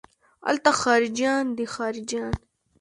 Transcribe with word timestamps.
الته 0.49 0.71
خارجيان 0.81 1.45
دي 1.57 1.65
خارجيان. 1.75 2.33